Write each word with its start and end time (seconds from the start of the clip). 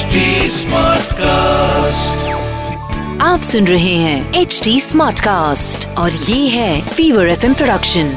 HD 0.00 0.06
Smartcast. 0.06 1.20
आप 3.20 3.40
सुन 3.42 3.66
रहे 3.66 3.94
हैं 3.94 4.34
एच 4.34 4.60
डी 4.64 4.80
स्मार्ट 4.80 5.20
कास्ट 5.20 5.88
और 5.88 6.12
ये 6.12 6.48
है 6.48 6.88
फीवर 6.88 7.28
एफ़ 7.28 7.40
प्रोडक्शन 7.40 8.08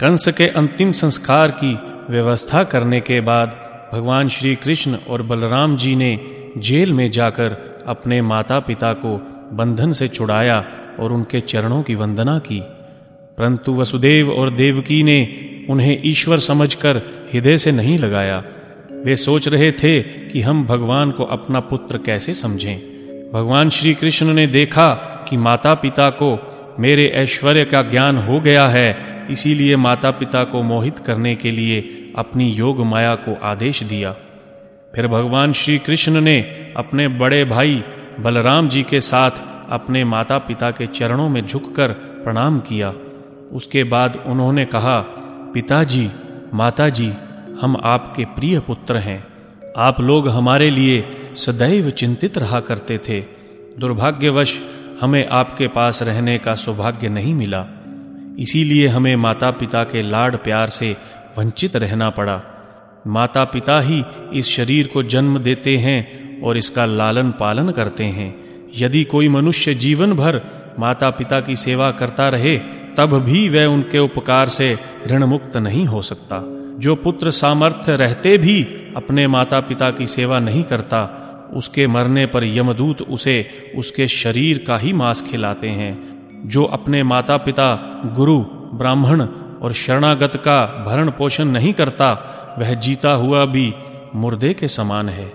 कंस 0.00 0.28
के 0.28 0.46
अंतिम 0.46 0.92
संस्कार 0.92 1.50
की 1.50 1.78
व्यवस्था 2.12 2.64
करने 2.64 3.00
के 3.00 3.20
बाद 3.20 3.48
भगवान 3.92 4.28
श्री 4.28 4.54
कृष्ण 4.54 4.96
और 5.08 5.22
बलराम 5.22 5.76
जी 5.76 5.96
ने 5.96 6.20
जेल 6.58 6.92
में 6.92 7.10
जाकर 7.10 7.82
अपने 7.86 8.22
माता 8.22 8.60
पिता 8.60 8.92
को 8.92 9.16
बंधन 9.52 9.92
से 9.92 10.08
छुड़ाया 10.08 10.64
और 11.00 11.12
उनके 11.12 11.40
चरणों 11.40 11.82
की 11.82 11.94
वंदना 11.94 12.38
की। 12.38 12.60
परंतु 13.38 13.74
वसुदेव 13.74 14.30
और 14.30 14.50
देवकी 14.50 15.02
ने 15.02 15.28
उन्हें 15.70 16.02
ईश्वर 16.04 16.38
समझकर 16.38 16.96
हृदय 17.32 17.56
से 17.56 17.72
नहीं 17.72 17.98
लगाया। 17.98 18.44
वे 19.04 19.16
सोच 19.16 19.48
रहे 19.48 19.72
थे 19.72 20.02
कि 20.02 20.40
हम 20.40 20.64
भगवान 20.64 21.10
को 21.10 21.24
अपना 21.24 21.60
पुत्र 21.60 21.98
कैसे 21.98 22.34
समझें। 22.34 22.78
भगवान 23.32 23.70
श्री 23.70 23.94
कृष्ण 23.94 24.26
ने 24.26 24.46
देखा 24.46 24.94
कि 25.28 25.36
माता 25.36 25.74
पिता 25.74 26.10
को 26.10 26.38
मेरे 26.78 27.06
ऐश्वर्य 27.06 27.64
का 27.64 27.82
ज्ञान 27.82 28.16
हो 28.16 28.40
गया 28.40 28.66
है, 28.66 29.26
इसीलिए 29.30 29.76
माता 29.76 30.10
पिता 30.10 30.44
को 30.44 30.62
मोहित 30.62 30.98
करने 30.98 31.34
के 31.34 31.50
लिए 31.50 31.80
अपनी 32.16 32.50
योग 32.50 32.80
माया 32.80 33.14
को 33.14 33.38
आदेश 33.42 33.82
दिया। 33.82 34.12
फिर 34.94 35.06
भगवान 35.06 35.52
श्री 35.52 35.78
कृष्ण 35.78 36.20
ने 36.20 36.40
अपने 36.76 37.08
बड़े 37.08 37.44
भाई 37.44 37.84
बलराम 38.20 38.68
जी 38.68 38.82
के 38.82 39.00
साथ 39.00 39.30
अपने 39.70 40.04
माता 40.04 40.38
पिता 40.38 40.70
के 40.70 40.86
चरणों 40.86 41.28
में 41.28 41.46
झुककर 41.46 41.88
प्रणाम 42.24 42.58
किया। 42.58 42.94
उसके 43.52 43.84
बाद 43.84 44.24
उन्होंने 44.26 44.64
कहा, 44.64 45.00
पिताजी, 45.54 46.10
माताजी 46.54 47.12
हम 47.64 47.80
आपके 47.84 48.24
प्रिय 48.24 48.60
पुत्र 48.60 48.96
हैं। 48.96 49.26
आप 49.76 50.00
लोग 50.00 50.28
हमारे 50.28 50.70
लिए 50.70 51.16
सदैव 51.34 51.90
चिंतित 51.90 52.38
रहा 52.38 52.60
करते 52.60 52.98
थे। 52.98 53.20
दुर्भाग्यवश, 53.78 54.62
हमें 55.00 55.28
आपके 55.28 55.68
पास 55.68 56.02
रहने 56.02 56.38
का 56.38 56.54
सौभाग्य 56.54 57.08
नहीं 57.08 57.34
मिला। 57.34 57.66
इसीलिए 58.38 58.86
हमें 58.86 59.16
माता 59.16 59.50
पिता 59.50 59.84
के 59.84 60.00
लाड 60.00 60.36
प्यार 60.36 60.68
से 60.68 60.96
वंचित 61.38 61.76
रहना 61.76 62.10
पड़ा। 62.10 62.42
माता 63.06 63.44
पिता 63.44 63.80
ही 63.80 64.04
इस 64.32 64.46
शरीर 64.46 64.86
को 64.86 65.02
जन्म 65.02 65.38
देते 65.38 65.76
हैं 65.76 66.24
और 66.42 66.56
इसका 66.56 66.84
लालन 66.84 67.30
पालन 67.30 67.70
करते 67.70 68.04
हैं। 68.04 68.44
यदि 68.76 69.04
कोई 69.04 69.28
मनुष्य 69.28 69.74
जीवन 69.74 70.12
भर 70.12 70.42
माता 70.78 71.10
पिता 71.10 71.40
की 71.40 71.56
सेवा 71.56 71.90
करता 71.90 72.28
रहे, 72.28 72.58
तब 72.96 73.18
भी 73.18 73.48
वह 73.48 73.64
उनके 73.64 73.98
उपकार 73.98 74.48
से 74.48 74.78
ऋण 75.06 75.24
मुक्त 75.24 75.56
नहीं 75.56 75.86
हो 75.86 76.02
सकता। 76.02 76.53
जो 76.78 76.96
पुत्र 76.96 77.30
सामर्थ्य 77.30 77.96
रहते 77.96 78.38
भी 78.38 78.62
अपने 78.96 79.26
माता 79.26 79.60
पिता 79.60 79.90
की 79.90 80.06
सेवा 80.06 80.38
नहीं 80.38 80.62
करता, 80.62 81.20
उसके 81.54 81.86
मरने 81.86 82.26
पर 82.26 82.44
यमदूत 82.44 83.02
उसे 83.02 83.50
उसके 83.76 84.08
शरीर 84.08 84.64
का 84.66 84.78
ही 84.78 84.92
मांस 84.92 85.30
खिलाते 85.30 85.68
हैं। 85.68 86.14
जो 86.46 86.64
अपने 86.64 87.02
माता 87.02 87.36
पिता 87.36 87.74
गुरु, 88.16 88.38
ब्राह्मण 88.74 89.22
और 89.62 89.72
शरणागत 89.72 90.32
का 90.36 90.84
भरण 90.86 91.10
पोषण 91.10 91.44
नहीं 91.44 91.72
करता, 91.72 92.30
वह 92.58 92.74
जीता 92.74 93.12
हुआ 93.12 93.44
भी 93.44 93.74
मुर्दे 94.14 94.54
के 94.54 94.68
समान 94.68 95.08
है। 95.08 95.32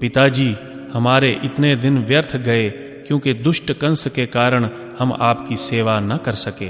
पिताजी, 0.00 0.56
हमारे 0.92 1.40
इतने 1.44 1.76
दिन 1.76 1.98
व्यर्थ 1.98 2.36
गए, 2.36 2.70
क्योंकि 3.06 3.34
दुष्ट 3.34 3.72
कंस 3.72 4.06
के 4.06 4.26
कारण 4.26 4.68
हम 4.98 5.16
आपकी 5.20 5.56
सेवा 5.56 6.00
न 6.00 6.16
कर 6.16 6.32
सके। 6.32 6.66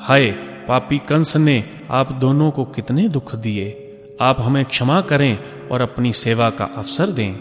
हाय, 0.00 0.30
पापी 0.68 0.98
कंस 0.98 1.36
ने 1.36 1.64
आप 1.90 2.12
दोनों 2.12 2.50
को 2.50 2.64
कितने 2.64 3.08
दुख 3.08 3.34
दिए। 3.34 3.92
आप 4.20 4.40
हमें 4.40 4.64
क्षमा 4.64 5.00
करें 5.00 5.38
और 5.68 5.80
अपनी 5.80 6.12
सेवा 6.12 6.50
का 6.50 6.64
अवसर 6.64 7.06
दें। 7.06 7.32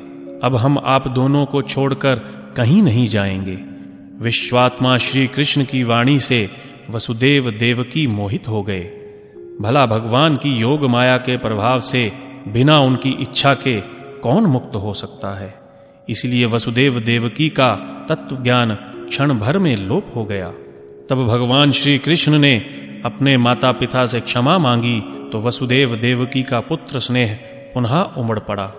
अब 0.44 0.56
हम 0.56 0.82
आप 0.86 1.08
दोनों 1.08 1.46
को 1.46 1.62
छोड़कर 1.62 2.16
कहीं 2.58 2.84
नहीं 2.84 3.08
जाएँगे। 3.08 3.60
विश्वात्मा 4.24 4.98
श्री 4.98 5.28
कृष्ण 5.28 5.64
की 5.64 5.84
वाणी 5.84 6.20
से 6.20 6.50
वसुदेव 6.90 7.52
देवकी 7.52 8.08
मोहित 8.08 8.48
हो 8.48 8.64
गए। 8.64 8.92
भला 9.62 9.86
भगवान 9.86 10.36
की 10.36 10.58
योग 10.58 10.82
माया 10.82 11.18
के 11.18 11.38
प्रभाव 11.38 11.80
से 11.80 12.12
बिना 12.48 12.80
उनकी 12.80 13.10
इच्छा 13.10 13.54
के 13.54 13.82
कौन 14.24 14.44
मुक्त 14.44 14.76
हो 14.76 14.94
सकता 14.94 15.40
है? 15.40 15.60
इसलिए 16.10 16.46
वसुदेव 16.46 17.00
देवकी 17.00 17.50
का 17.50 17.76
तत्व 18.10 18.44
ज्ञान 18.44 18.76
क्षण 19.10 19.34
भर 19.34 19.60
में 19.60 19.78
लोप 19.78 20.08
हो 20.16 20.26
गया। 20.26 20.54
तब 21.10 21.26
भगवान 21.26 21.72
श्री 21.72 21.98
कृष्ण 21.98 22.40
ने 22.40 22.79
अपने 23.06 23.38
माता 23.38 23.72
पिता 23.72 24.06
से 24.06 24.20
क्षमा 24.22 24.58
मांगी 24.58 25.00
तो 25.32 25.42
वसुदेव 25.42 25.96
देवकी 25.96 26.44
का 26.44 26.60
पुत्र 26.60 27.00
स्नेह 27.00 27.34
पुनः 27.74 28.02
उमड़ 28.18 28.40
पड़ा। 28.40 28.72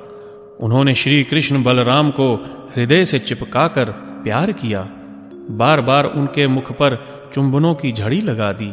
उन्होंने 0.60 0.94
श्री 0.94 1.24
कृष्ण 1.24 1.62
बलराम 1.62 2.10
को 2.10 2.34
हृदय 2.76 3.04
से 3.04 3.18
चिपकाकर 3.18 3.90
प्यार 4.24 4.52
किया। 4.52 4.88
बार 5.50 5.80
बार 5.80 6.04
उनके 6.04 6.46
मुख 6.46 6.72
पर 6.72 6.96
चुंबनों 7.34 7.74
की 7.74 7.92
झड़ी 7.92 8.20
लगा 8.20 8.52
दी। 8.52 8.70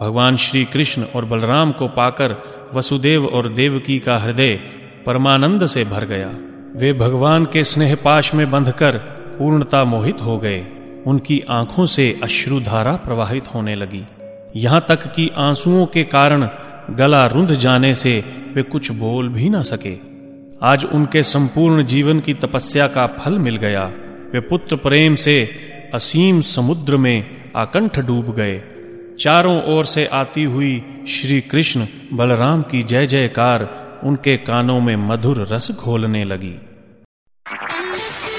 भगवान 0.00 0.36
श्री 0.36 0.64
कृष्ण 0.64 1.02
और 1.16 1.24
बलराम 1.24 1.72
को 1.72 1.88
पाकर 1.88 2.36
वसुदेव 2.74 3.26
और 3.26 3.48
देवकी 3.48 3.98
का 3.98 4.18
हृदय 4.18 4.56
परमानंद 5.06 5.66
से 5.66 5.84
भर 5.84 6.04
गया। 6.04 6.30
वे 6.80 6.92
भगवान 6.92 7.44
के 7.44 7.64
स्नेह 7.64 7.94
पाश 7.94 8.34
में 8.34 8.50
बंधकर 8.50 8.98
पूर्णता 9.38 9.84
मोहित 9.84 10.20
हो 10.20 10.38
गए। 10.38 10.66
उनकी 11.06 11.42
आँखों 11.50 11.86
से 11.86 12.20
अश्रुधारा 12.22 12.96
प्रवाहित 12.96 13.54
होने 13.54 13.74
लगी। 13.74 14.04
यहाँ 14.56 14.84
तक 14.88 15.06
कि 15.12 15.30
आंसुओं 15.36 15.86
के 15.86 16.04
कारण 16.04 16.48
गला 16.90 17.26
रुंध 17.26 17.50
जाने 17.54 17.94
से 17.94 18.24
वे 18.54 18.62
कुछ 18.62 18.90
बोल 18.92 19.28
भी 19.28 19.48
ना 19.48 19.62
सके। 19.62 19.96
आज 20.62 20.84
उनके 20.84 21.22
संपूर्ण 21.22 21.82
जीवन 21.82 22.20
की 22.20 22.34
तपस्या 22.34 22.86
का 22.88 23.06
फल 23.06 23.38
मिल 23.38 23.56
गया। 23.56 23.84
वे 24.32 24.40
पुत्र 24.40 24.76
प्रेम 24.76 25.14
से 25.14 25.36
असीम 25.94 26.40
समुद्र 26.40 26.96
में 26.96 27.24
आकंठ 27.56 27.98
डूब 27.98 28.34
गए। 28.34 28.62
चारों 29.20 29.62
ओर 29.64 29.84
से 29.84 30.06
आती 30.06 30.44
हुई 30.44 30.82
श्री 31.08 31.40
कृष्ण 31.40 31.86
बलराम 32.12 32.62
की 32.62 32.82
जय 32.82 33.06
जयकार 33.06 33.68
उनके 34.04 34.36
कानों 34.36 34.80
में 34.80 34.96
मधुर 34.96 35.46
रस 35.50 35.70
घोलने 35.70 36.24
लगी। 36.24 36.54